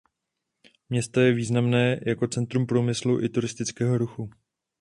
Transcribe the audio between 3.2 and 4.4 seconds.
i turistického ruchu.